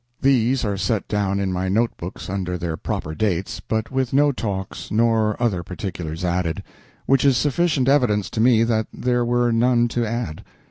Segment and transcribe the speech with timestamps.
[0.19, 4.89] These are set down in my notebooks under their proper dates, but with no talks
[4.89, 6.63] nor other particulars added;
[7.05, 10.43] which is sufficient evidence to me that there were none to add.